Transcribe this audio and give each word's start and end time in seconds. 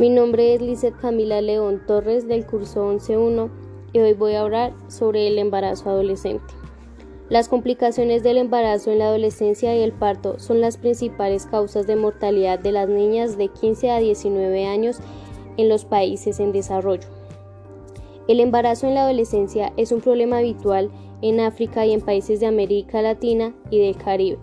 Mi 0.00 0.08
nombre 0.08 0.54
es 0.54 0.62
Lizeth 0.62 0.98
Camila 0.98 1.42
León 1.42 1.82
Torres 1.86 2.26
del 2.26 2.46
curso 2.46 2.90
11.1 2.90 3.50
y 3.92 3.98
hoy 3.98 4.14
voy 4.14 4.32
a 4.32 4.40
hablar 4.40 4.72
sobre 4.88 5.28
el 5.28 5.38
embarazo 5.38 5.90
adolescente. 5.90 6.54
Las 7.28 7.50
complicaciones 7.50 8.22
del 8.22 8.38
embarazo 8.38 8.90
en 8.90 9.00
la 9.00 9.08
adolescencia 9.08 9.76
y 9.76 9.82
el 9.82 9.92
parto 9.92 10.38
son 10.38 10.62
las 10.62 10.78
principales 10.78 11.44
causas 11.44 11.86
de 11.86 11.96
mortalidad 11.96 12.58
de 12.58 12.72
las 12.72 12.88
niñas 12.88 13.36
de 13.36 13.48
15 13.48 13.90
a 13.90 13.98
19 13.98 14.64
años 14.64 15.00
en 15.58 15.68
los 15.68 15.84
países 15.84 16.40
en 16.40 16.52
desarrollo. 16.52 17.06
El 18.26 18.40
embarazo 18.40 18.86
en 18.86 18.94
la 18.94 19.02
adolescencia 19.02 19.70
es 19.76 19.92
un 19.92 20.00
problema 20.00 20.38
habitual 20.38 20.90
en 21.20 21.40
África 21.40 21.84
y 21.84 21.92
en 21.92 22.00
países 22.00 22.40
de 22.40 22.46
América 22.46 23.02
Latina 23.02 23.54
y 23.68 23.80
del 23.80 23.98
Caribe. 23.98 24.38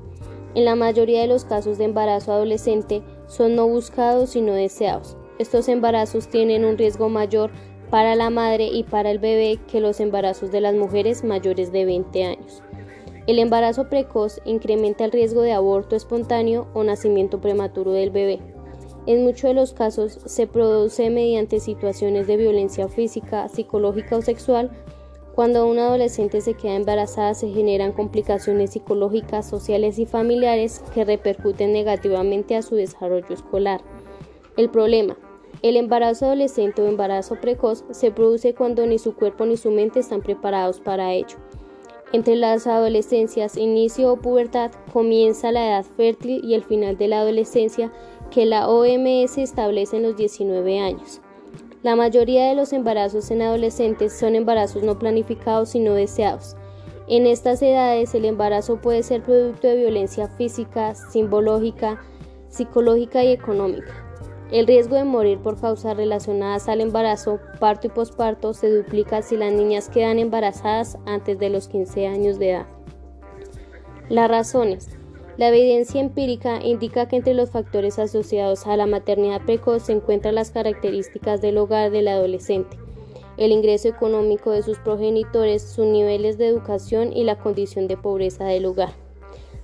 En 0.53 0.65
la 0.65 0.75
mayoría 0.75 1.21
de 1.21 1.27
los 1.27 1.45
casos 1.45 1.79
de 1.79 1.85
embarazo 1.85 2.31
adolescente 2.31 3.01
son 3.25 3.55
no 3.55 3.67
buscados 3.67 4.35
y 4.35 4.41
no 4.41 4.53
deseados. 4.53 5.17
Estos 5.39 5.69
embarazos 5.69 6.29
tienen 6.29 6.65
un 6.65 6.77
riesgo 6.77 7.09
mayor 7.09 7.51
para 7.91 8.15
la 8.15 8.29
madre 8.29 8.65
y 8.67 8.83
para 8.83 9.11
el 9.11 9.19
bebé 9.19 9.59
que 9.71 9.79
los 9.79 9.99
embarazos 9.99 10.51
de 10.51 10.61
las 10.61 10.75
mujeres 10.75 11.23
mayores 11.23 11.71
de 11.71 11.85
20 11.85 12.23
años. 12.23 12.63
El 13.27 13.39
embarazo 13.39 13.89
precoz 13.89 14.41
incrementa 14.45 15.05
el 15.05 15.11
riesgo 15.11 15.41
de 15.41 15.53
aborto 15.53 15.95
espontáneo 15.95 16.67
o 16.73 16.83
nacimiento 16.83 17.39
prematuro 17.39 17.91
del 17.91 18.09
bebé. 18.09 18.39
En 19.05 19.23
muchos 19.23 19.43
de 19.49 19.53
los 19.53 19.73
casos 19.73 20.19
se 20.25 20.47
produce 20.47 21.09
mediante 21.09 21.59
situaciones 21.59 22.25
de 22.25 22.37
violencia 22.37 22.87
física, 22.87 23.47
psicológica 23.47 24.17
o 24.17 24.21
sexual. 24.21 24.71
Cuando 25.35 25.67
una 25.67 25.87
adolescente 25.87 26.41
se 26.41 26.55
queda 26.55 26.75
embarazada 26.75 27.35
se 27.35 27.49
generan 27.49 27.91
complicaciones 27.91 28.71
psicológicas, 28.71 29.47
sociales 29.47 29.99
y 29.99 30.05
familiares 30.05 30.81
que 30.93 31.05
repercuten 31.05 31.73
negativamente 31.73 32.55
a 32.55 32.63
su 32.63 32.75
desarrollo 32.75 33.33
escolar. 33.33 33.81
El 34.57 34.69
problema 34.69 35.15
el 35.61 35.75
embarazo 35.75 36.25
adolescente 36.25 36.81
o 36.81 36.87
embarazo 36.87 37.35
precoz 37.41 37.83
se 37.91 38.11
produce 38.11 38.53
cuando 38.53 38.85
ni 38.85 38.99
su 38.99 39.15
cuerpo 39.15 39.45
ni 39.45 39.57
su 39.57 39.71
mente 39.71 39.99
están 39.99 40.21
preparados 40.21 40.79
para 40.79 41.13
ello. 41.13 41.37
Entre 42.13 42.35
las 42.35 42.67
adolescencias, 42.67 43.57
inicio 43.57 44.13
o 44.13 44.17
pubertad, 44.17 44.71
comienza 44.93 45.51
la 45.51 45.67
edad 45.67 45.85
fértil 45.85 46.41
y 46.43 46.53
el 46.53 46.63
final 46.63 46.97
de 46.97 47.09
la 47.09 47.19
adolescencia 47.19 47.91
que 48.31 48.45
la 48.45 48.69
OMS 48.69 49.37
establece 49.37 49.97
en 49.97 50.03
los 50.03 50.15
19 50.15 50.79
años. 50.79 51.21
La 51.83 51.95
mayoría 51.95 52.47
de 52.47 52.55
los 52.55 52.71
embarazos 52.71 53.29
en 53.31 53.41
adolescentes 53.41 54.17
son 54.17 54.35
embarazos 54.35 54.83
no 54.83 54.97
planificados 54.97 55.75
y 55.75 55.79
no 55.79 55.93
deseados. 55.93 56.55
En 57.07 57.25
estas 57.25 57.61
edades 57.61 58.13
el 58.15 58.25
embarazo 58.25 58.77
puede 58.77 59.03
ser 59.03 59.23
producto 59.23 59.67
de 59.67 59.77
violencia 59.77 60.27
física, 60.27 60.95
simbológica, 60.95 62.01
psicológica 62.49 63.23
y 63.23 63.31
económica. 63.31 64.06
El 64.51 64.65
riesgo 64.65 64.95
de 64.95 65.03
morir 65.03 65.39
por 65.39 65.59
causas 65.59 65.97
relacionadas 65.97 66.69
al 66.69 66.79
embarazo, 66.79 67.39
parto 67.59 67.87
y 67.87 67.89
posparto 67.89 68.53
se 68.53 68.69
duplica 68.69 69.21
si 69.21 69.35
las 69.35 69.51
niñas 69.51 69.89
quedan 69.89 70.19
embarazadas 70.19 70.97
antes 71.05 71.37
de 71.37 71.49
los 71.49 71.67
15 71.67 72.07
años 72.07 72.39
de 72.39 72.51
edad. 72.51 72.65
Las 74.07 74.29
razones. 74.29 74.89
La 75.35 75.49
evidencia 75.49 75.99
empírica 75.99 76.63
indica 76.63 77.09
que 77.09 77.17
entre 77.17 77.33
los 77.33 77.51
factores 77.51 77.99
asociados 77.99 78.65
a 78.65 78.77
la 78.77 78.87
maternidad 78.87 79.41
precoz 79.45 79.83
se 79.83 79.91
encuentran 79.91 80.35
las 80.35 80.49
características 80.49 81.41
del 81.41 81.57
hogar 81.57 81.91
del 81.91 82.07
adolescente, 82.07 82.77
el 83.35 83.51
ingreso 83.51 83.89
económico 83.89 84.51
de 84.51 84.63
sus 84.63 84.79
progenitores, 84.79 85.61
sus 85.61 85.85
niveles 85.85 86.37
de 86.37 86.47
educación 86.47 87.11
y 87.11 87.25
la 87.25 87.37
condición 87.37 87.87
de 87.87 87.97
pobreza 87.97 88.45
del 88.45 88.65
hogar. 88.65 88.93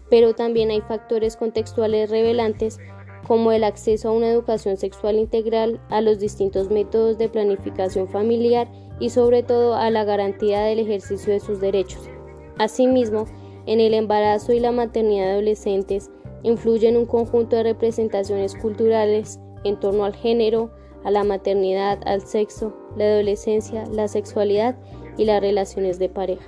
Pero 0.10 0.36
también 0.36 0.70
hay 0.72 0.82
factores 0.82 1.38
contextuales 1.38 2.10
revelantes 2.10 2.80
como 3.28 3.52
el 3.52 3.64
acceso 3.64 4.10
a 4.10 4.12
una 4.12 4.30
educación 4.30 4.78
sexual 4.78 5.18
integral, 5.18 5.80
a 5.90 6.02
los 6.02 6.20
distintos 6.20 6.70
métodos 6.70 7.18
de 7.18 7.30
planificación 7.30 8.08
familiar 8.08 8.68
y 9.00 9.10
sobre 9.10 9.44
todo 9.44 9.76
a 9.76 9.90
la 9.90 10.04
garantía 10.04 10.62
del 10.62 10.80
ejercicio 10.80 11.34
de 11.34 11.40
sus 11.40 11.60
derechos. 11.60 12.10
Asimismo, 12.58 13.26
en 13.66 13.80
el 13.80 13.94
embarazo 13.94 14.54
y 14.54 14.60
la 14.60 14.72
maternidad 14.72 15.26
de 15.26 15.32
adolescentes 15.32 16.10
influyen 16.44 16.98
un 16.98 17.06
conjunto 17.06 17.56
de 17.56 17.64
representaciones 17.64 18.56
culturales 18.56 19.40
en 19.64 19.80
torno 19.80 20.04
al 20.04 20.16
género, 20.16 20.72
a 21.04 21.12
la 21.12 21.24
maternidad, 21.24 22.00
al 22.06 22.22
sexo, 22.22 22.74
la 22.98 23.06
adolescencia, 23.06 23.86
la 23.88 24.08
sexualidad 24.08 24.78
y 25.18 25.26
las 25.26 25.42
relaciones 25.42 26.00
de 26.00 26.10
pareja. 26.10 26.46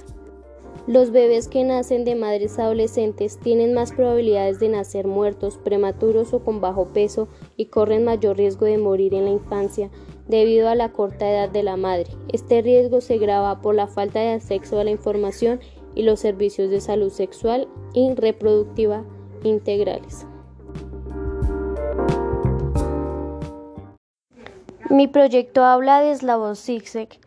Los 0.88 1.10
bebés 1.10 1.48
que 1.48 1.64
nacen 1.64 2.06
de 2.06 2.14
madres 2.14 2.60
adolescentes 2.60 3.40
tienen 3.40 3.74
más 3.74 3.92
probabilidades 3.92 4.60
de 4.60 4.70
nacer 4.70 5.08
muertos, 5.08 5.58
prematuros 5.58 6.32
o 6.32 6.44
con 6.44 6.62
bajo 6.62 6.90
peso 6.90 7.28
y 7.58 7.66
corren 7.66 8.04
mayor 8.04 8.38
riesgo 8.38 8.68
de 8.68 8.78
morir 8.78 9.16
en 9.16 9.26
la 9.26 9.32
infancia 9.32 9.90
debido 10.28 10.70
a 10.70 10.76
la 10.76 10.92
corta 10.92 11.28
edad 11.28 11.50
de 11.50 11.64
la 11.64 11.76
madre. 11.76 12.12
Este 12.32 12.62
riesgo 12.62 13.02
se 13.02 13.18
grava 13.18 13.62
por 13.64 13.74
la 13.74 13.88
falta 13.88 14.20
de 14.20 14.34
acceso 14.34 14.80
a 14.80 14.84
la 14.84 14.92
información 14.92 15.60
y 15.96 16.04
los 16.04 16.20
servicios 16.20 16.70
de 16.70 16.80
salud 16.82 17.10
sexual 17.10 17.68
y 17.96 18.14
reproductiva 18.14 19.04
integrales. 19.44 20.28
Mi 24.92 25.08
proyecto 25.08 25.64
habla 25.64 26.02
de 26.02 26.16
Slavoj 26.16 26.56
Zizek, 26.56 27.20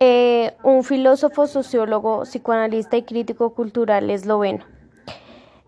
eh, 0.00 0.54
un 0.62 0.82
filósofo, 0.82 1.46
sociólogo, 1.46 2.22
psicoanalista 2.22 2.96
y 2.96 3.02
crítico 3.02 3.50
cultural 3.54 4.08
esloveno. 4.08 4.64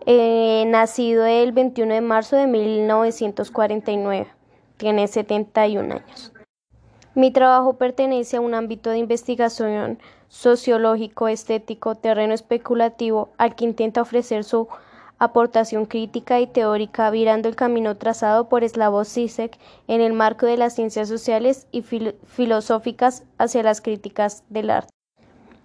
Eh, 0.07 0.65
nacido 0.67 1.27
el 1.27 1.53
21 1.53 1.95
de 1.95 2.01
marzo 2.01 2.37
de 2.37 2.47
1949. 2.47 4.27
Tiene 4.79 5.07
71 5.07 5.95
años. 5.95 6.33
Mi 7.15 7.31
trabajo 7.31 7.75
pertenece 7.75 8.39
a 8.39 8.41
un 8.41 8.55
ámbito 8.55 8.89
de 8.89 8.99
investigación 8.99 9.99
sociológico, 10.29 11.29
estético, 11.29 11.95
terreno 11.95 12.33
especulativo, 12.33 13.29
al 13.37 13.55
que 13.55 13.67
intenta 13.67 14.01
ofrecer 14.01 14.45
su 14.45 14.67
aportación 15.23 15.87
crítica 15.87 16.41
y 16.41 16.49
teórica 16.49 17.09
virando 17.11 17.49
el 17.49 17.55
camino 17.55 17.97
trazado 17.97 18.49
por 18.49 18.69
Slavoj 18.69 19.07
Zizek 19.07 19.57
en 19.87 20.01
el 20.01 20.15
marco 20.15 20.47
de 20.47 20.57
las 20.57 20.75
ciencias 20.75 21.09
sociales 21.09 21.69
y 21.71 21.83
filosóficas 21.83 23.23
hacia 23.39 23.63
las 23.63 23.81
críticas 23.81 24.43
del 24.49 24.71
arte. 24.71 24.91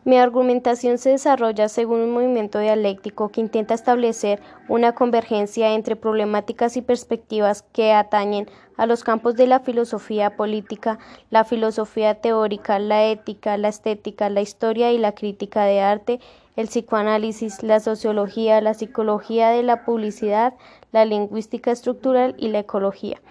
Mi 0.06 0.20
argumentación 0.20 1.00
se 1.00 1.10
desarrolla 1.10 1.70
según 1.70 2.02
un 2.02 2.12
movimiento 2.12 2.60
dialéctico 2.60 3.30
que 3.30 3.42
intenta 3.42 3.74
establecer 3.74 4.40
una 4.70 4.94
convergencia 4.94 5.74
entre 5.74 5.96
problemáticas 5.96 6.78
y 6.78 6.84
perspectivas 6.84 7.64
que 7.74 7.94
atañen 7.94 8.48
a 8.78 8.86
los 8.86 9.04
campos 9.04 9.36
de 9.36 9.48
la 9.48 9.60
filosofía 9.60 10.38
política, 10.38 11.00
la 11.32 11.46
filosofía 11.46 12.22
teórica, 12.22 12.78
la 12.78 13.06
ética, 13.06 13.58
la 13.58 13.70
estética, 13.70 14.30
la 14.30 14.42
historia 14.42 14.94
y 14.94 15.00
la 15.00 15.14
crítica 15.14 15.66
de 15.66 15.82
arte 15.82 16.20
el 16.58 16.68
psicoanálisis, 16.68 17.64
la 17.64 17.80
sociología, 17.80 18.60
la 18.60 18.74
psicología 18.74 19.50
de 19.52 19.64
la 19.64 19.86
publicidad, 19.86 20.56
la 20.92 21.06
lingüística 21.06 21.72
estructural 21.72 22.36
y 22.38 22.50
la 22.50 22.60
ecología. 22.60 23.22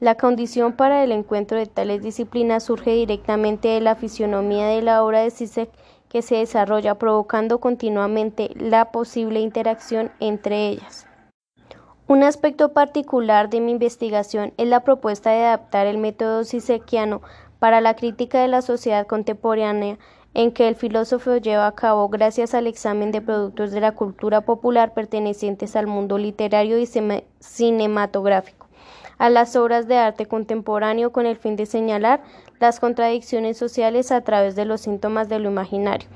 La 0.00 0.16
condición 0.16 0.74
para 0.74 1.02
el 1.02 1.10
encuentro 1.10 1.56
de 1.58 1.66
tales 1.66 2.02
disciplinas 2.02 2.64
surge 2.64 2.90
directamente 2.90 3.68
de 3.68 3.80
la 3.80 3.94
fisionomía 3.96 4.66
de 4.66 4.82
la 4.82 5.02
obra 5.02 5.22
de 5.22 5.30
Zizek 5.30 5.70
que 6.10 6.20
se 6.20 6.36
desarrolla 6.36 6.96
provocando 6.96 7.58
continuamente 7.58 8.50
la 8.54 8.92
posible 8.92 9.40
interacción 9.40 10.12
entre 10.20 10.68
ellas. 10.68 11.06
Un 12.06 12.22
aspecto 12.22 12.74
particular 12.74 13.48
de 13.48 13.62
mi 13.62 13.72
investigación 13.72 14.52
es 14.58 14.68
la 14.68 14.80
propuesta 14.80 15.30
de 15.30 15.46
adaptar 15.46 15.86
el 15.86 15.96
método 15.96 16.44
Zizekiano 16.44 17.22
para 17.58 17.80
la 17.80 17.94
crítica 17.94 18.40
de 18.40 18.48
la 18.48 18.62
sociedad 18.62 19.06
contemporánea 19.06 19.98
en 20.34 20.50
que 20.50 20.66
el 20.68 20.74
filósofo 20.74 21.36
lleva 21.36 21.66
a 21.66 21.74
cabo 21.74 22.08
gracias 22.08 22.54
al 22.54 22.66
examen 22.66 23.12
de 23.12 23.20
productos 23.20 23.70
de 23.70 23.80
la 23.80 23.92
cultura 23.92 24.40
popular 24.40 24.92
pertenecientes 24.92 25.76
al 25.76 25.86
mundo 25.86 26.18
literario 26.18 26.78
y 26.78 26.88
cinematográfico, 27.38 28.66
a 29.18 29.30
las 29.30 29.54
obras 29.54 29.86
de 29.86 29.96
arte 29.96 30.26
contemporáneo 30.26 31.12
con 31.12 31.26
el 31.26 31.36
fin 31.36 31.54
de 31.54 31.66
señalar 31.66 32.20
las 32.58 32.80
contradicciones 32.80 33.56
sociales 33.56 34.10
a 34.10 34.22
través 34.22 34.56
de 34.56 34.64
los 34.64 34.80
síntomas 34.80 35.28
de 35.28 35.38
lo 35.38 35.50
imaginario. 35.50 36.08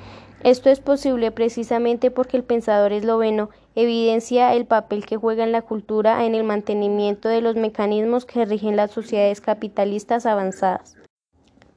Esto 0.45 0.71
es 0.71 0.81
posible 0.81 1.33
precisamente 1.33 2.13
porque 2.13 2.37
el 2.37 2.45
pensador 2.45 2.93
esloveno 2.93 3.51
evidencia 3.75 4.55
el 4.55 4.67
papel 4.67 5.05
que 5.05 5.17
juega 5.17 5.43
en 5.43 5.51
la 5.51 5.63
cultura 5.63 6.25
en 6.25 6.35
el 6.35 6.45
mantenimiento 6.45 7.29
de 7.29 7.41
los 7.41 7.57
mecanismos 7.57 8.25
que 8.25 8.45
rigen 8.45 8.77
las 8.77 8.93
sociedades 8.93 9.41
capitalistas 9.41 10.27
avanzadas. 10.27 10.97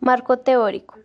Marco 0.03 0.37
teórico. 0.37 0.95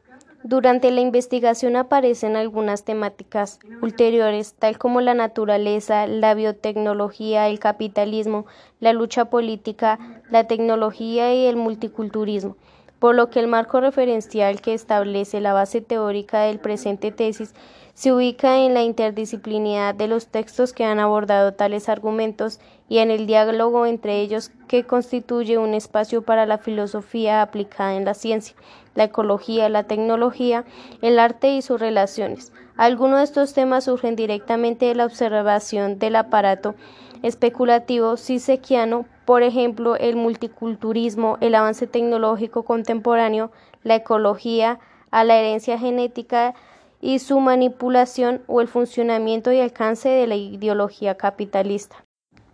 Durante 0.43 0.91
la 0.91 1.03
investigación 1.03 1.77
aparecen 1.77 2.35
algunas 2.35 2.83
temáticas 2.83 3.59
ulteriores, 3.83 4.55
tal 4.55 4.79
como 4.79 5.03
la 5.03 5.13
naturaleza, 5.13 6.07
la 6.07 6.33
biotecnología, 6.33 7.47
el 7.47 7.59
capitalismo, 7.59 8.47
la 8.81 8.95
lucha 8.95 9.27
política, 9.27 9.99
la 10.31 10.45
tecnología 10.45 11.35
y 11.35 11.45
el 11.45 11.57
multiculturismo, 11.57 12.57
por 12.99 13.15
lo 13.15 13.29
que 13.29 13.41
el 13.41 13.49
marco 13.49 13.83
referencial 13.83 14.63
que 14.63 14.73
establece 14.73 15.43
la 15.43 15.53
base 15.53 15.83
teórica 15.83 16.41
del 16.41 16.59
presente 16.59 17.13
tesis 17.13 17.53
Se 17.93 18.13
ubica 18.13 18.61
en 18.61 18.73
la 18.73 18.83
interdisciplinidad 18.83 19.95
de 19.95 20.09
los 20.09 20.29
textos 20.29 20.73
que 20.73 20.85
han 20.87 21.01
abordado 21.01 21.53
tales 21.53 21.91
argumentos 21.91 22.61
y 22.89 22.99
en 22.99 23.11
el 23.11 23.27
diálogo 23.27 23.87
entre 23.87 24.21
ellos 24.21 24.51
que 24.69 24.85
constituye 24.85 25.59
un 25.59 25.75
espacio 25.75 26.23
para 26.23 26.47
la 26.47 26.59
filosofía 26.59 27.43
aplicada 27.43 27.95
en 27.95 28.05
la 28.05 28.15
ciencia, 28.15 28.57
la 28.95 29.05
ecología, 29.05 29.69
la 29.69 29.85
tecnología, 29.85 30.65
el 31.03 31.19
arte 31.19 31.51
y 31.51 31.63
sus 31.63 31.81
relaciones. 31.81 32.53
Algunos 32.77 33.19
de 33.19 33.25
estos 33.25 33.55
temas 33.55 33.85
surgen 33.85 34.17
directamente 34.17 34.87
de 34.87 34.95
la 34.95 35.07
observación 35.07 35.99
del 35.99 36.17
aparato 36.17 36.75
especulativo 37.23 38.17
sisequiano, 38.17 39.07
por 39.25 39.43
ejemplo, 39.43 39.97
el 39.97 40.17
multiculturalismo, 40.17 41.39
el 41.41 41.55
avance 41.55 41.87
tecnológico 41.87 42.65
contemporáneo, 42.65 43.51
la 43.83 43.97
ecología, 43.97 44.79
a 45.11 45.25
la 45.25 45.37
herencia 45.37 45.79
genética 45.79 46.55
y 47.01 47.19
su 47.19 47.41
manipulación 47.41 48.43
o 48.47 48.61
el 48.61 48.69
funcionamiento 48.69 49.53
y 49.53 49.61
alcance 49.61 50.09
de 50.09 50.27
la 50.27 50.37
ideología 50.37 51.17
capitalista, 51.17 52.06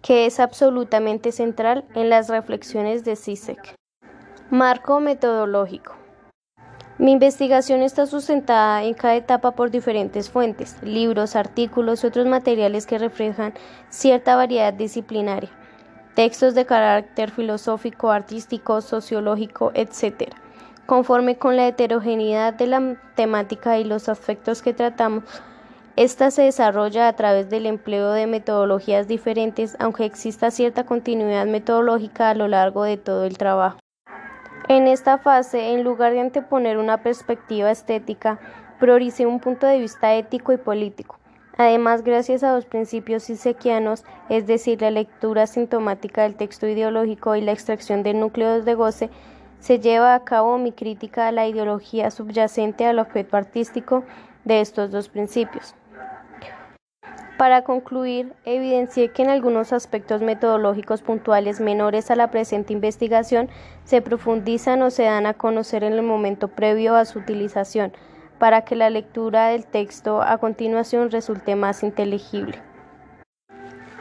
que 0.03 0.27
es 0.27 0.41
absolutamente 0.41 1.33
central 1.33 1.85
en 1.95 2.11
las 2.11 2.29
reflexiones 2.29 3.05
de 3.05 3.17
Zizek. 3.17 3.75
Marco 4.51 5.01
metodológico. 5.01 5.95
Mi 6.99 7.13
investigación 7.13 7.83
está 7.83 8.07
sustentada 8.07 8.85
en 8.85 8.95
cada 8.95 9.15
etapa 9.15 9.53
por 9.53 9.71
diferentes 9.71 10.29
fuentes, 10.29 10.77
libros, 10.83 11.37
artículos 11.37 12.05
y 12.05 12.09
otros 12.09 12.27
materiales 12.27 12.87
que 12.87 12.99
reflejan 12.99 13.55
cierta 13.89 14.37
variedad 14.37 14.75
disciplinaria, 14.75 15.51
textos 16.15 16.55
de 16.55 16.67
carácter 16.67 17.31
filosófico, 17.31 18.11
artístico, 18.11 18.83
sociológico, 18.83 19.73
etc. 19.75 20.35
Conforme 20.85 21.39
con 21.39 21.57
la 21.57 21.69
heterogeneidad 21.69 22.53
de 22.55 22.67
la 22.67 22.97
temática 23.15 23.79
y 23.79 23.85
los 23.85 24.09
aspectos 24.09 24.63
que 24.63 24.75
tratamos, 24.75 25.25
esta 25.97 26.31
se 26.31 26.43
desarrolla 26.43 27.07
a 27.07 27.13
través 27.13 27.51
del 27.51 27.67
empleo 27.67 28.13
de 28.13 28.27
metodologías 28.27 29.09
diferentes, 29.09 29.77
aunque 29.79 30.07
exista 30.07 30.51
cierta 30.51 30.85
continuidad 30.85 31.47
metodológica 31.47 32.31
a 32.31 32.35
lo 32.35 32.49
largo 32.49 32.85
de 32.85 32.97
todo 32.97 33.25
el 33.25 33.37
trabajo. 33.37 33.79
En 34.69 34.87
esta 34.87 35.19
fase, 35.19 35.75
en 35.75 35.85
lugar 35.85 36.13
de 36.13 36.21
anteponer 36.21 36.79
una 36.79 37.03
perspectiva 37.03 37.71
estética, 37.71 38.39
prioricé 38.81 39.27
un 39.27 39.39
punto 39.39 39.67
de 39.67 39.79
vista 39.79 40.15
ético 40.15 40.53
y 40.53 40.57
político. 40.57 41.19
Además, 41.59 42.03
gracias 42.03 42.43
a 42.43 42.53
dos 42.53 42.65
principios 42.65 43.25
sisequianos, 43.25 44.05
es 44.31 44.47
decir, 44.47 44.81
la 44.81 44.91
lectura 44.91 45.47
sintomática 45.47 46.23
del 46.23 46.37
texto 46.37 46.67
ideológico 46.67 47.37
y 47.37 47.43
la 47.43 47.53
extracción 47.53 48.03
de 48.03 48.15
núcleos 48.15 48.65
de 48.65 48.75
goce, 48.75 49.11
se 49.59 49.79
lleva 49.79 50.15
a 50.15 50.25
cabo 50.25 50.57
mi 50.57 50.73
crítica 50.73 51.29
a 51.29 51.33
la 51.33 51.47
ideología 51.47 52.11
subyacente 52.11 52.87
al 52.87 52.99
objeto 52.99 53.37
artístico 53.37 54.05
de 54.45 54.61
estos 54.61 54.91
dos 54.91 55.09
principios. 55.09 55.75
Para 57.43 57.65
concluir, 57.65 58.35
evidencié 58.45 59.09
que 59.09 59.25
en 59.25 59.29
algunos 59.29 59.73
aspectos 59.73 60.23
metodológicos 60.23 61.03
puntuales 61.03 61.59
menores 61.59 62.09
a 62.13 62.15
la 62.15 62.31
presente 62.31 62.73
investigación 62.73 63.49
se 63.83 64.01
profundizan 64.01 64.81
o 64.83 64.91
se 64.93 65.03
dan 65.03 65.27
a 65.27 65.35
conocer 65.35 65.83
en 65.83 65.95
el 65.95 66.03
momento 66.03 66.47
previo 66.47 66.95
a 66.95 67.05
su 67.05 67.19
utilización, 67.19 67.93
para 68.39 68.65
que 68.65 68.77
la 68.77 68.91
lectura 68.91 69.49
del 69.49 69.67
texto 69.67 70.23
a 70.23 70.39
continuación 70.39 71.11
resulte 71.11 71.57
más 71.57 71.83
inteligible. 71.83 72.61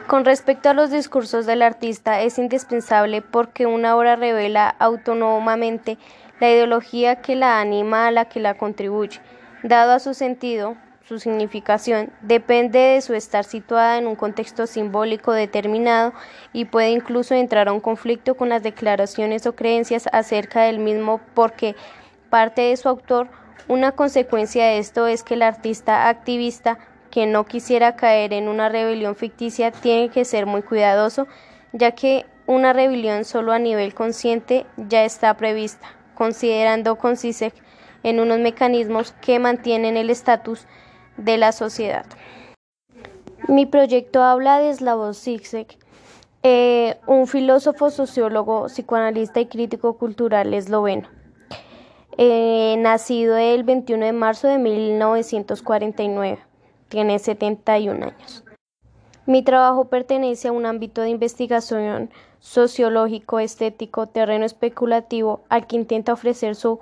Con 0.06 0.24
respecto 0.24 0.68
a 0.68 0.74
los 0.74 0.92
discursos 0.92 1.44
del 1.44 1.62
artista, 1.62 2.20
es 2.20 2.38
indispensable 2.38 3.22
porque 3.22 3.66
una 3.66 3.96
obra 3.96 4.14
revela 4.14 4.68
autónomamente 4.68 5.98
la 6.38 6.48
ideología 6.48 7.16
que 7.16 7.34
la 7.34 7.60
anima 7.60 8.06
a 8.06 8.12
la 8.12 8.26
que 8.26 8.38
la 8.38 8.54
contribuye. 8.56 9.18
Dado 9.64 9.90
a 9.90 9.98
su 9.98 10.14
sentido, 10.14 10.76
su 11.08 11.18
significación 11.18 12.10
depende 12.22 12.78
de 12.78 13.00
su 13.00 13.14
estar 13.14 13.44
situada 13.44 13.98
en 13.98 14.06
un 14.06 14.14
contexto 14.14 14.66
simbólico 14.66 15.32
determinado 15.32 16.12
y 16.52 16.66
puede 16.66 16.90
incluso 16.90 17.34
entrar 17.34 17.68
a 17.68 17.72
un 17.72 17.80
conflicto 17.80 18.36
con 18.36 18.48
las 18.48 18.62
declaraciones 18.62 19.46
o 19.46 19.54
creencias 19.54 20.08
acerca 20.12 20.62
del 20.62 20.78
mismo 20.78 21.20
porque 21.34 21.74
parte 22.30 22.62
de 22.62 22.76
su 22.76 22.88
autor. 22.88 23.28
Una 23.68 23.92
consecuencia 23.92 24.64
de 24.66 24.78
esto 24.78 25.06
es 25.06 25.22
que 25.22 25.34
el 25.34 25.42
artista 25.42 26.08
activista 26.08 26.78
que 27.10 27.26
no 27.26 27.44
quisiera 27.44 27.96
caer 27.96 28.32
en 28.32 28.48
una 28.48 28.68
rebelión 28.68 29.16
ficticia 29.16 29.70
tiene 29.72 30.08
que 30.08 30.24
ser 30.24 30.46
muy 30.46 30.62
cuidadoso, 30.62 31.26
ya 31.72 31.92
que 31.92 32.26
una 32.46 32.72
rebelión 32.72 33.24
solo 33.24 33.52
a 33.52 33.58
nivel 33.58 33.92
consciente 33.92 34.66
ya 34.76 35.04
está 35.04 35.36
prevista, 35.36 35.88
considerando 36.14 36.96
con 36.96 37.16
CISEC 37.16 37.54
en 38.02 38.20
unos 38.20 38.38
mecanismos 38.38 39.12
que 39.20 39.38
mantienen 39.38 39.96
el 39.96 40.10
estatus 40.10 40.66
de 41.16 41.36
la 41.38 41.52
sociedad. 41.52 42.06
Mi 43.48 43.66
proyecto 43.66 44.22
habla 44.22 44.58
de 44.58 44.72
Slavoj 44.74 45.14
Zizek, 45.14 45.78
eh, 46.42 46.96
un 47.06 47.26
filósofo, 47.26 47.90
sociólogo, 47.90 48.66
psicoanalista 48.66 49.40
y 49.40 49.46
crítico 49.46 49.96
cultural 49.98 50.54
esloveno. 50.54 51.08
Eh, 52.18 52.76
nacido 52.78 53.36
el 53.36 53.64
21 53.64 54.04
de 54.04 54.12
marzo 54.12 54.48
de 54.48 54.58
1949 54.58 56.38
tiene 56.88 57.18
71 57.18 58.04
años. 58.04 58.44
Mi 59.24 59.42
trabajo 59.42 59.86
pertenece 59.86 60.48
a 60.48 60.52
un 60.52 60.66
ámbito 60.66 61.00
de 61.00 61.10
investigación 61.10 62.10
sociológico, 62.40 63.38
estético, 63.38 64.08
terreno 64.08 64.44
especulativo, 64.44 65.42
al 65.48 65.66
que 65.66 65.76
intenta 65.76 66.12
ofrecer 66.12 66.56
su 66.56 66.80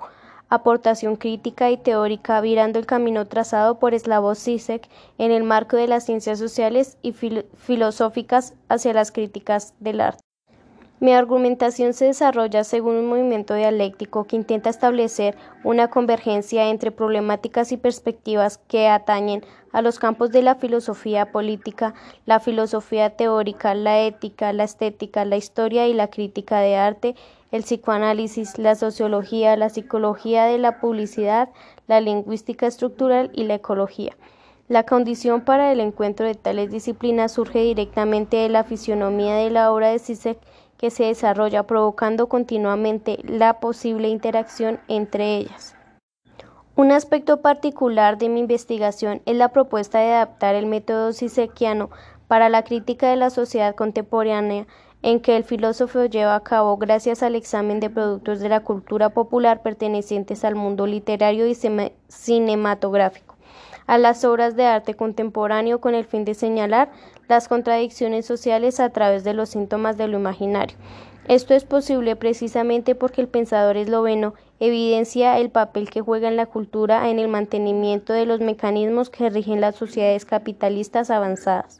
aportación 0.51 1.15
crítica 1.15 1.71
y 1.71 1.77
teórica 1.77 2.41
virando 2.41 2.77
el 2.77 2.85
camino 2.85 3.25
trazado 3.25 3.79
por 3.79 3.97
Slavoj 3.97 4.37
Zizek 4.37 4.87
en 5.17 5.31
el 5.31 5.43
marco 5.43 5.77
de 5.77 5.87
las 5.87 6.05
ciencias 6.05 6.37
sociales 6.37 6.97
y 7.01 7.13
filosóficas 7.13 8.53
hacia 8.67 8.93
las 8.93 9.11
críticas 9.11 9.73
del 9.79 10.01
arte. 10.01 10.30
Mi 11.01 11.13
argumentación 11.13 11.93
se 11.93 12.05
desarrolla 12.05 12.63
según 12.63 12.95
un 12.95 13.07
movimiento 13.07 13.55
dialéctico 13.55 14.25
que 14.25 14.35
intenta 14.35 14.69
establecer 14.69 15.35
una 15.63 15.87
convergencia 15.87 16.69
entre 16.69 16.91
problemáticas 16.91 17.71
y 17.71 17.77
perspectivas 17.77 18.59
que 18.67 18.87
atañen 18.87 19.43
a 19.71 19.81
los 19.81 19.97
campos 19.97 20.29
de 20.29 20.43
la 20.43 20.53
filosofía 20.53 21.31
política, 21.31 21.95
la 22.27 22.39
filosofía 22.39 23.09
teórica, 23.09 23.73
la 23.73 23.99
ética, 23.99 24.53
la 24.53 24.63
estética, 24.63 25.25
la 25.25 25.37
historia 25.37 25.87
y 25.87 25.95
la 25.95 26.07
crítica 26.07 26.59
de 26.59 26.75
arte, 26.75 27.15
el 27.49 27.63
psicoanálisis, 27.63 28.59
la 28.59 28.75
sociología, 28.75 29.57
la 29.57 29.69
psicología 29.69 30.45
de 30.45 30.59
la 30.59 30.79
publicidad, 30.79 31.49
la 31.87 31.99
lingüística 31.99 32.67
estructural 32.67 33.31
y 33.33 33.45
la 33.45 33.55
ecología. 33.55 34.15
La 34.67 34.85
condición 34.85 35.41
para 35.41 35.71
el 35.71 35.79
encuentro 35.79 36.27
de 36.27 36.35
tales 36.35 36.69
disciplinas 36.69 37.31
surge 37.31 37.63
directamente 37.63 38.37
de 38.37 38.49
la 38.49 38.63
fisionomía 38.63 39.35
de 39.35 39.49
la 39.49 39.71
obra 39.73 39.89
de 39.89 39.97
Zizek 39.97 40.37
que 40.81 40.89
se 40.89 41.05
desarrolla 41.05 41.63
provocando 41.63 42.27
continuamente 42.27 43.19
la 43.23 43.59
posible 43.59 44.09
interacción 44.09 44.79
entre 44.87 45.37
ellas. 45.37 45.75
Un 46.75 46.91
aspecto 46.91 47.41
particular 47.41 48.17
de 48.17 48.29
mi 48.29 48.39
investigación 48.39 49.21
es 49.27 49.35
la 49.35 49.49
propuesta 49.49 49.99
de 49.99 50.13
adaptar 50.13 50.55
el 50.55 50.65
método 50.65 51.13
sisequiano 51.13 51.91
para 52.27 52.49
la 52.49 52.63
crítica 52.63 53.09
de 53.09 53.15
la 53.15 53.29
sociedad 53.29 53.75
contemporánea 53.75 54.65
en 55.03 55.19
que 55.19 55.37
el 55.37 55.43
filósofo 55.43 56.05
lleva 56.05 56.33
a 56.33 56.43
cabo 56.43 56.77
gracias 56.77 57.21
al 57.21 57.35
examen 57.35 57.79
de 57.79 57.89
productos 57.89 58.39
de 58.39 58.49
la 58.49 58.61
cultura 58.61 59.09
popular 59.09 59.61
pertenecientes 59.61 60.43
al 60.43 60.55
mundo 60.55 60.87
literario 60.87 61.45
y 61.47 61.55
cinematográfico, 62.07 63.35
a 63.85 63.97
las 63.97 64.23
obras 64.25 64.55
de 64.55 64.65
arte 64.65 64.95
contemporáneo 64.95 65.81
con 65.81 65.93
el 65.93 66.05
fin 66.05 66.25
de 66.25 66.33
señalar 66.33 66.89
las 67.31 67.47
contradicciones 67.47 68.25
sociales 68.25 68.81
a 68.81 68.89
través 68.89 69.23
de 69.23 69.33
los 69.33 69.47
síntomas 69.47 69.95
de 69.95 70.09
lo 70.09 70.19
imaginario. 70.19 70.75
Esto 71.29 71.53
es 71.53 71.63
posible 71.63 72.17
precisamente 72.17 72.93
porque 72.93 73.21
el 73.21 73.29
pensador 73.29 73.77
esloveno 73.77 74.33
evidencia 74.59 75.37
el 75.37 75.49
papel 75.49 75.89
que 75.89 76.01
juega 76.01 76.27
en 76.27 76.35
la 76.35 76.47
cultura 76.47 77.09
en 77.09 77.19
el 77.19 77.29
mantenimiento 77.29 78.11
de 78.11 78.25
los 78.25 78.41
mecanismos 78.41 79.09
que 79.09 79.29
rigen 79.29 79.61
las 79.61 79.77
sociedades 79.77 80.25
capitalistas 80.25 81.09
avanzadas. 81.09 81.79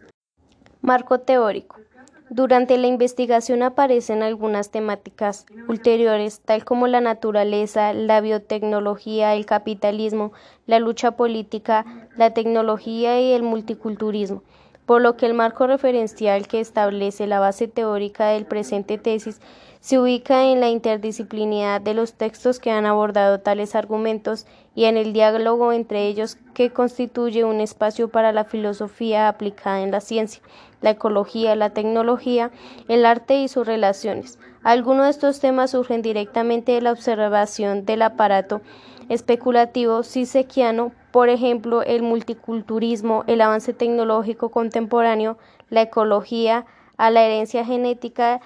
Marco 0.79 1.19
teórico. 1.19 1.81
Durante 2.29 2.77
la 2.77 2.87
investigación 2.87 3.61
aparecen 3.61 4.23
algunas 4.23 4.71
temáticas 4.71 5.45
ulteriores, 5.67 6.39
tal 6.39 6.63
como 6.63 6.87
la 6.87 7.01
naturaleza, 7.01 7.91
la 7.91 8.21
biotecnología, 8.21 9.35
el 9.35 9.45
capitalismo, 9.45 10.31
la 10.65 10.79
lucha 10.79 11.17
política, 11.17 11.85
la 12.15 12.33
tecnología 12.33 13.19
y 13.19 13.33
el 13.33 13.43
multiculturalismo 13.43 14.43
por 14.91 15.01
lo 15.01 15.15
que 15.15 15.25
el 15.25 15.33
marco 15.33 15.67
referencial 15.67 16.49
que 16.49 16.59
establece 16.59 17.25
la 17.25 17.39
base 17.39 17.69
teórica 17.69 18.27
del 18.27 18.45
presente 18.45 18.97
tesis 18.97 19.39
se 19.81 19.97
ubica 19.97 20.45
en 20.45 20.59
la 20.59 20.69
interdisciplinidad 20.69 21.81
de 21.81 21.95
los 21.95 22.13
textos 22.13 22.59
que 22.59 22.69
han 22.69 22.85
abordado 22.85 23.39
tales 23.39 23.75
argumentos 23.75 24.45
y 24.75 24.85
en 24.85 24.95
el 24.95 25.11
diálogo 25.11 25.73
entre 25.73 26.05
ellos 26.07 26.37
que 26.53 26.69
constituye 26.69 27.43
un 27.43 27.59
espacio 27.59 28.07
para 28.07 28.31
la 28.31 28.45
filosofía 28.45 29.27
aplicada 29.27 29.81
en 29.81 29.89
la 29.89 29.99
ciencia, 29.99 30.43
la 30.81 30.91
ecología, 30.91 31.55
la 31.55 31.71
tecnología, 31.71 32.51
el 32.87 33.07
arte 33.07 33.41
y 33.41 33.47
sus 33.47 33.65
relaciones. 33.65 34.37
Algunos 34.61 35.05
de 35.05 35.11
estos 35.11 35.39
temas 35.39 35.71
surgen 35.71 36.03
directamente 36.03 36.73
de 36.73 36.81
la 36.81 36.91
observación 36.91 37.83
del 37.83 38.03
aparato 38.03 38.61
especulativo 39.09 40.03
sisequiano, 40.03 40.91
por 41.11 41.29
ejemplo, 41.29 41.81
el 41.81 42.03
multiculturalismo, 42.03 43.23
el 43.25 43.41
avance 43.41 43.73
tecnológico 43.73 44.49
contemporáneo, 44.49 45.39
la 45.69 45.81
ecología, 45.81 46.67
a 46.97 47.09
la 47.09 47.23
herencia 47.23 47.65
genética 47.65 48.41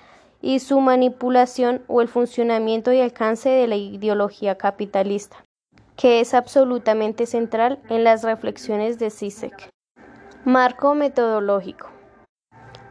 y 0.45 0.59
su 0.59 0.79
manipulación 0.79 1.81
o 1.87 2.03
el 2.03 2.07
funcionamiento 2.07 2.93
y 2.93 3.01
alcance 3.01 3.49
de 3.49 3.65
la 3.67 3.77
ideología 3.77 4.59
capitalista, 4.59 5.43
que 5.95 6.19
es 6.19 6.35
absolutamente 6.35 7.25
central 7.25 7.79
en 7.89 8.03
las 8.03 8.21
reflexiones 8.21 8.99
de 8.99 9.09
Zizek. 9.09 9.71
Marco 10.45 10.93
metodológico. 10.93 11.89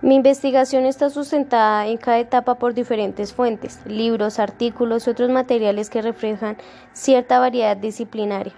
Mi 0.02 0.16
investigación 0.16 0.84
está 0.84 1.10
sustentada 1.10 1.86
en 1.86 1.96
cada 1.96 2.18
etapa 2.18 2.56
por 2.56 2.74
diferentes 2.74 3.32
fuentes, 3.32 3.78
libros, 3.86 4.40
artículos 4.40 5.06
y 5.06 5.10
otros 5.10 5.30
materiales 5.30 5.90
que 5.90 6.02
reflejan 6.02 6.56
cierta 6.92 7.38
variedad 7.38 7.76
disciplinaria, 7.76 8.52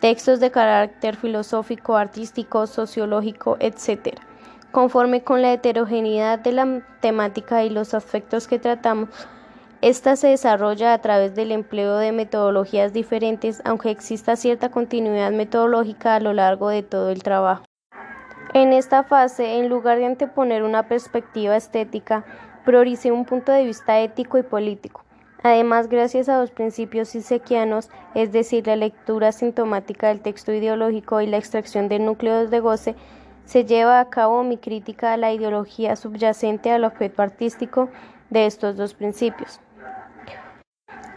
textos 0.00 0.40
de 0.40 0.50
carácter 0.50 1.16
filosófico, 1.16 1.96
artístico, 1.96 2.66
sociológico, 2.66 3.56
etc. 3.60 4.20
Conforme 4.76 5.24
con 5.24 5.40
la 5.40 5.54
heterogeneidad 5.54 6.38
de 6.38 6.52
la 6.52 6.82
temática 7.00 7.64
y 7.64 7.70
los 7.70 7.94
aspectos 7.94 8.46
que 8.46 8.58
tratamos, 8.58 9.08
esta 9.80 10.16
se 10.16 10.28
desarrolla 10.28 10.92
a 10.92 11.00
través 11.00 11.34
del 11.34 11.50
empleo 11.50 11.96
de 11.96 12.12
metodologías 12.12 12.92
diferentes, 12.92 13.62
aunque 13.64 13.90
exista 13.90 14.36
cierta 14.36 14.70
continuidad 14.70 15.32
metodológica 15.32 16.14
a 16.14 16.20
lo 16.20 16.34
largo 16.34 16.68
de 16.68 16.82
todo 16.82 17.08
el 17.08 17.22
trabajo. 17.22 17.64
En 18.52 18.74
esta 18.74 19.02
fase, 19.02 19.56
en 19.56 19.70
lugar 19.70 19.96
de 19.96 20.04
anteponer 20.04 20.62
una 20.62 20.88
perspectiva 20.88 21.56
estética, 21.56 22.26
prioricé 22.66 23.12
un 23.12 23.24
punto 23.24 23.52
de 23.52 23.64
vista 23.64 23.98
ético 24.00 24.36
y 24.36 24.42
político. 24.42 25.06
Además, 25.42 25.88
gracias 25.88 26.28
a 26.28 26.36
dos 26.36 26.50
principios 26.50 27.08
sisequianos, 27.08 27.88
es 28.14 28.30
decir, 28.30 28.66
la 28.66 28.76
lectura 28.76 29.32
sintomática 29.32 30.08
del 30.08 30.20
texto 30.20 30.52
ideológico 30.52 31.22
y 31.22 31.28
la 31.28 31.38
extracción 31.38 31.88
de 31.88 31.98
núcleos 31.98 32.50
de 32.50 32.60
goce, 32.60 32.94
se 33.46 33.64
lleva 33.64 34.00
a 34.00 34.10
cabo 34.10 34.42
mi 34.42 34.58
crítica 34.58 35.14
a 35.14 35.16
la 35.16 35.32
ideología 35.32 35.96
subyacente 35.96 36.70
al 36.70 36.84
objeto 36.84 37.22
artístico 37.22 37.88
de 38.28 38.46
estos 38.46 38.76
dos 38.76 38.92
principios. 38.92 39.60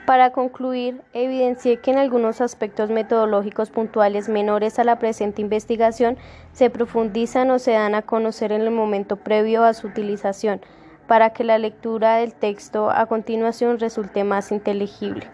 Para 0.05 0.31
concluir, 0.31 1.03
evidencié 1.13 1.81
que 1.81 1.91
en 1.91 1.99
algunos 1.99 2.41
aspectos 2.41 2.89
metodológicos 2.89 3.69
puntuales 3.69 4.27
menores 4.27 4.79
a 4.79 4.83
la 4.83 4.97
presente 4.97 5.41
investigación 5.41 6.17
se 6.51 6.71
profundizan 6.71 7.51
o 7.51 7.59
se 7.59 7.73
dan 7.73 7.93
a 7.93 8.01
conocer 8.01 8.51
en 8.51 8.61
el 8.61 8.71
momento 8.71 9.17
previo 9.17 9.63
a 9.63 9.73
su 9.75 9.87
utilización, 9.87 10.61
para 11.07 11.31
que 11.31 11.43
la 11.43 11.59
lectura 11.59 12.15
del 12.15 12.33
texto 12.33 12.89
a 12.89 13.05
continuación 13.05 13.79
resulte 13.79 14.23
más 14.23 14.51
inteligible. 14.51 15.27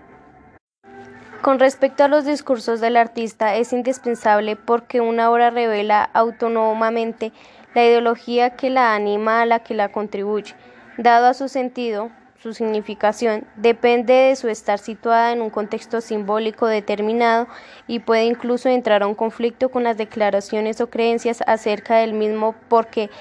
Con 1.46 1.60
respecto 1.60 2.04
a 2.04 2.08
los 2.08 2.26
discursos 2.26 2.82
del 2.82 2.98
artista, 2.98 3.56
es 3.56 3.72
indispensable 3.72 4.56
porque 4.56 5.00
una 5.00 5.30
obra 5.30 5.52
revela 5.52 6.02
autónomamente 6.02 7.32
la 7.76 7.86
ideología 7.86 8.56
que 8.56 8.72
la 8.72 8.96
anima 8.96 9.44
a 9.44 9.46
la 9.46 9.60
que 9.60 9.76
la 9.76 9.92
contribuye, 9.92 10.56
dado 10.98 11.28
a 11.28 11.36
su 11.36 11.48
sentido, 11.48 12.10
su 12.42 12.56
significación 12.56 13.46
depende 13.58 14.12
de 14.12 14.36
su 14.36 14.48
estar 14.48 14.80
situada 14.80 15.34
en 15.34 15.44
un 15.44 15.52
contexto 15.52 16.02
simbólico 16.02 16.66
determinado 16.66 17.46
y 17.86 18.00
puede 18.00 18.26
incluso 18.26 18.68
entrar 18.70 19.04
a 19.04 19.08
un 19.08 19.14
conflicto 19.14 19.70
con 19.70 19.84
las 19.84 19.98
declaraciones 19.98 20.82
o 20.82 20.90
creencias 20.90 21.44
acerca 21.46 21.98
del 21.98 22.14
mismo 22.14 22.56
porque 22.70 23.12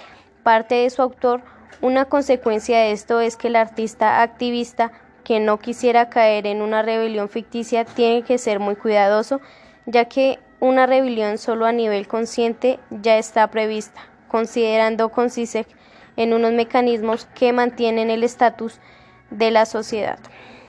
parte 0.43 0.77
de 0.77 0.89
su 0.89 1.03
autor. 1.03 1.43
Una 1.83 2.07
consecuencia 2.07 2.79
de 2.79 2.93
esto 2.93 3.21
es 3.21 3.37
que 3.37 3.49
el 3.49 3.57
artista 3.57 4.23
activista 4.23 4.93
que 5.25 5.41
no 5.41 5.59
quisiera 5.59 6.11
caer 6.11 6.47
en 6.47 6.63
una 6.63 6.83
rebelión 6.83 7.29
ficticia 7.29 7.85
tiene 7.85 8.23
que 8.23 8.39
ser 8.39 8.61
muy 8.61 8.77
cuidadoso, 8.77 9.41
ya 9.87 10.05
que 10.05 10.39
una 10.61 10.87
rebelión 10.87 11.39
solo 11.39 11.67
a 11.67 11.73
nivel 11.73 12.07
consciente 12.07 12.79
ya 12.91 13.19
está 13.19 13.51
prevista, 13.51 14.01
considerando 14.29 15.09
con 15.09 15.29
en 16.17 16.33
unos 16.33 16.53
mecanismos 16.53 17.27
que 17.35 17.53
mantienen 17.53 18.11
el 18.11 18.23
estatus 18.23 18.79
de 19.31 19.51
la 19.51 19.67
sociedad. 19.67 20.19